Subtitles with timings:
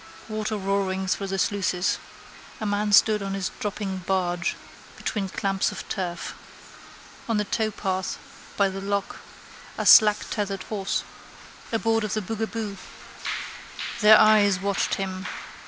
[0.27, 1.99] Water rushed roaring through the sluices.
[2.59, 4.55] A man stood on his dropping barge,
[4.97, 6.33] between clamps of turf.
[7.29, 8.17] On the towpath
[8.57, 9.17] by the lock
[9.77, 11.03] a slacktethered horse.
[11.71, 12.77] Aboard of the Bugabu.
[13.99, 15.27] Their eyes watched him.